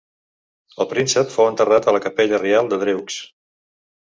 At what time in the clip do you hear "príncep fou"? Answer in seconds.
0.93-1.49